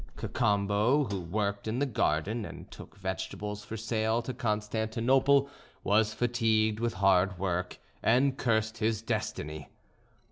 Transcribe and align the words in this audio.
Cacambo, 0.17 1.03
who 1.03 1.19
worked 1.21 1.67
in 1.67 1.77
the 1.77 1.85
garden, 1.85 2.43
and 2.43 2.71
took 2.71 2.97
vegetables 2.97 3.63
for 3.63 3.77
sale 3.77 4.23
to 4.23 4.33
Constantinople, 4.33 5.47
was 5.83 6.11
fatigued 6.11 6.79
with 6.79 6.95
hard 6.95 7.37
work, 7.37 7.77
and 8.01 8.35
cursed 8.35 8.79
his 8.79 9.03
destiny. 9.03 9.69